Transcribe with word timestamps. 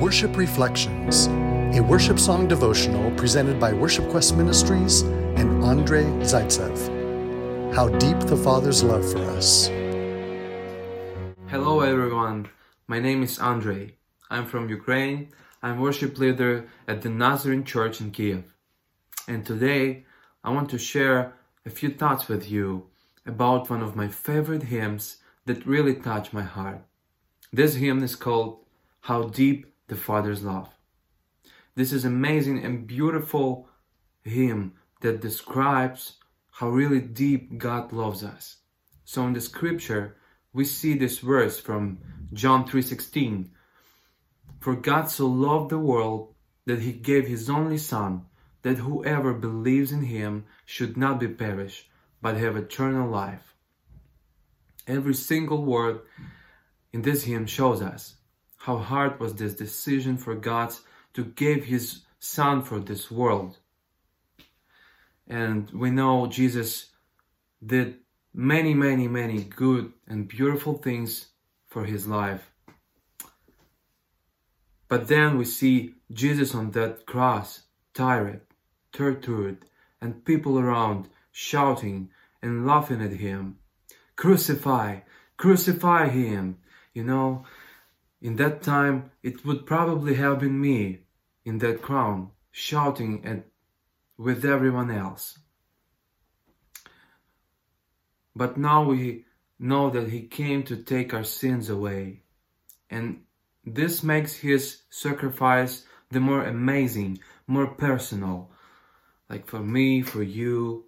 Worship 0.00 0.36
Reflections, 0.36 1.26
a 1.74 1.80
worship 1.80 2.18
song 2.18 2.46
devotional 2.46 3.10
presented 3.12 3.58
by 3.58 3.72
Worship 3.72 4.06
Quest 4.10 4.36
Ministries 4.36 5.00
and 5.40 5.64
Andre 5.64 6.02
Zaitsev. 6.20 7.72
How 7.74 7.88
deep 7.88 8.18
the 8.20 8.36
Father's 8.36 8.84
love 8.84 9.10
for 9.10 9.22
us. 9.30 9.68
Hello 11.48 11.80
everyone, 11.80 12.50
my 12.86 13.00
name 13.00 13.22
is 13.22 13.38
Andrei. 13.38 13.94
I'm 14.28 14.44
from 14.44 14.68
Ukraine. 14.68 15.32
I'm 15.62 15.80
worship 15.80 16.18
leader 16.18 16.68
at 16.86 17.00
the 17.00 17.08
Nazarene 17.08 17.64
Church 17.64 17.98
in 18.02 18.10
Kiev. 18.10 18.44
And 19.26 19.46
today 19.46 20.04
I 20.44 20.50
want 20.50 20.68
to 20.70 20.78
share 20.78 21.32
a 21.64 21.70
few 21.70 21.88
thoughts 21.88 22.28
with 22.28 22.50
you 22.50 22.88
about 23.24 23.70
one 23.70 23.82
of 23.82 23.96
my 23.96 24.08
favorite 24.08 24.64
hymns 24.64 25.16
that 25.46 25.64
really 25.64 25.94
touch 25.94 26.34
my 26.34 26.42
heart. 26.42 26.82
This 27.50 27.76
hymn 27.76 28.02
is 28.02 28.14
called 28.14 28.58
How 29.00 29.22
Deep 29.22 29.72
the 29.88 29.96
Father's 29.96 30.42
love. 30.42 30.68
This 31.74 31.92
is 31.92 32.04
amazing 32.04 32.64
and 32.64 32.86
beautiful 32.86 33.68
hymn 34.22 34.72
that 35.02 35.20
describes 35.20 36.16
how 36.50 36.70
really 36.70 37.00
deep 37.00 37.58
God 37.58 37.92
loves 37.92 38.24
us. 38.24 38.56
So 39.04 39.26
in 39.26 39.34
the 39.34 39.40
scripture, 39.40 40.16
we 40.52 40.64
see 40.64 40.94
this 40.96 41.18
verse 41.18 41.60
from 41.60 41.98
John 42.32 42.66
3:16. 42.66 43.50
For 44.58 44.74
God 44.74 45.10
so 45.10 45.26
loved 45.26 45.70
the 45.70 45.78
world 45.78 46.34
that 46.64 46.80
he 46.80 46.92
gave 46.92 47.26
his 47.26 47.48
only 47.50 47.78
son 47.78 48.26
that 48.62 48.78
whoever 48.78 49.32
believes 49.34 49.92
in 49.92 50.02
him 50.02 50.46
should 50.64 50.96
not 50.96 51.20
be 51.20 51.28
perished 51.28 51.88
but 52.20 52.36
have 52.36 52.56
eternal 52.56 53.08
life. 53.08 53.54
Every 54.86 55.14
single 55.14 55.62
word 55.62 56.00
in 56.92 57.02
this 57.02 57.24
hymn 57.24 57.46
shows 57.46 57.82
us 57.82 58.16
how 58.66 58.78
hard 58.78 59.20
was 59.20 59.32
this 59.34 59.54
decision 59.54 60.16
for 60.16 60.34
God 60.34 60.74
to 61.14 61.24
give 61.24 61.62
his 61.66 62.00
son 62.18 62.60
for 62.62 62.80
this 62.80 63.12
world. 63.12 63.58
And 65.28 65.70
we 65.70 65.92
know 65.92 66.26
Jesus 66.26 66.86
did 67.64 67.98
many, 68.34 68.74
many, 68.74 69.06
many 69.06 69.44
good 69.44 69.92
and 70.08 70.26
beautiful 70.26 70.74
things 70.78 71.28
for 71.68 71.84
his 71.84 72.08
life. 72.08 72.50
But 74.88 75.06
then 75.06 75.38
we 75.38 75.44
see 75.44 75.94
Jesus 76.12 76.52
on 76.52 76.72
that 76.72 77.06
cross, 77.06 77.62
tired, 77.94 78.40
tortured, 78.92 79.58
and 80.00 80.24
people 80.24 80.58
around 80.58 81.08
shouting 81.30 82.10
and 82.42 82.66
laughing 82.66 83.00
at 83.00 83.12
him. 83.12 83.58
Crucify, 84.16 85.02
crucify 85.36 86.08
him. 86.08 86.58
You 86.92 87.04
know, 87.04 87.44
in 88.20 88.36
that 88.36 88.62
time, 88.62 89.10
it 89.22 89.44
would 89.44 89.66
probably 89.66 90.14
have 90.14 90.40
been 90.40 90.60
me 90.60 91.00
in 91.44 91.58
that 91.58 91.82
crown, 91.82 92.30
shouting 92.50 93.24
at 93.24 93.46
with 94.18 94.44
everyone 94.44 94.90
else. 94.90 95.38
But 98.34 98.56
now 98.56 98.84
we 98.84 99.24
know 99.58 99.90
that 99.90 100.08
He 100.08 100.22
came 100.22 100.62
to 100.64 100.76
take 100.76 101.12
our 101.12 101.24
sins 101.24 101.68
away. 101.68 102.22
And 102.90 103.22
this 103.64 104.02
makes 104.02 104.36
His 104.36 104.82
sacrifice 104.90 105.84
the 106.10 106.20
more 106.20 106.44
amazing, 106.44 107.18
more 107.46 107.66
personal. 107.66 108.50
Like 109.28 109.46
for 109.46 109.60
me, 109.60 110.02
for 110.02 110.22
you, 110.22 110.84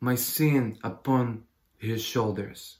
my 0.00 0.14
sin 0.14 0.78
upon 0.82 1.44
His 1.76 2.02
shoulders. 2.02 2.78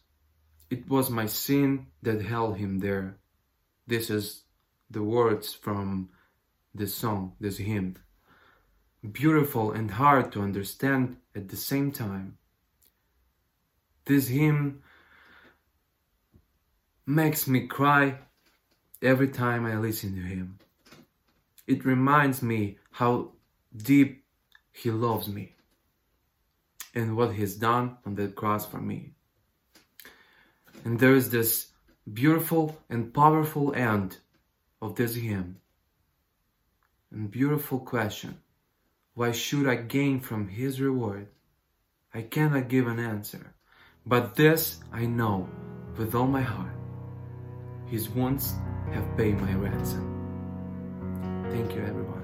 It 0.74 0.88
was 0.88 1.08
my 1.08 1.26
sin 1.26 1.86
that 2.02 2.20
held 2.20 2.56
him 2.56 2.80
there. 2.80 3.18
This 3.86 4.10
is 4.10 4.42
the 4.90 5.04
words 5.04 5.54
from 5.54 6.08
this 6.74 6.92
song, 6.92 7.34
this 7.38 7.58
hymn. 7.58 7.94
Beautiful 9.22 9.70
and 9.70 9.88
hard 9.88 10.32
to 10.32 10.42
understand 10.42 11.18
at 11.32 11.48
the 11.48 11.56
same 11.56 11.92
time. 11.92 12.38
This 14.04 14.26
hymn 14.26 14.82
makes 17.06 17.46
me 17.46 17.68
cry 17.68 18.18
every 19.00 19.28
time 19.28 19.66
I 19.66 19.76
listen 19.76 20.16
to 20.16 20.22
him. 20.22 20.58
It 21.68 21.84
reminds 21.84 22.42
me 22.42 22.78
how 22.90 23.30
deep 23.76 24.24
he 24.72 24.90
loves 24.90 25.28
me 25.28 25.54
and 26.96 27.16
what 27.16 27.34
he's 27.34 27.54
done 27.54 27.98
on 28.04 28.16
that 28.16 28.34
cross 28.34 28.66
for 28.66 28.80
me. 28.80 29.13
And 30.84 30.98
there 31.00 31.14
is 31.14 31.30
this 31.30 31.68
beautiful 32.12 32.78
and 32.90 33.12
powerful 33.12 33.74
end 33.74 34.18
of 34.80 34.96
this 34.96 35.14
hymn. 35.14 35.56
And 37.10 37.30
beautiful 37.30 37.78
question 37.78 38.38
why 39.14 39.30
should 39.30 39.68
I 39.68 39.76
gain 39.76 40.20
from 40.20 40.48
his 40.48 40.80
reward? 40.80 41.28
I 42.12 42.22
cannot 42.22 42.68
give 42.68 42.88
an 42.88 42.98
answer, 42.98 43.54
but 44.04 44.34
this 44.34 44.80
I 44.92 45.06
know 45.06 45.48
with 45.96 46.14
all 46.14 46.26
my 46.26 46.42
heart. 46.42 46.74
His 47.86 48.08
wounds 48.08 48.54
have 48.92 49.16
paid 49.16 49.40
my 49.40 49.54
ransom. 49.54 50.10
Thank 51.50 51.74
you, 51.74 51.82
everyone. 51.82 52.23